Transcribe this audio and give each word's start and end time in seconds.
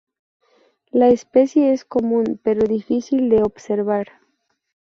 La 0.89 1.09
especie 1.09 1.73
es 1.73 1.85
común 1.85 2.39
pero 2.41 2.67
difícil 2.67 3.29
de 3.29 3.43
observar. 3.43 4.07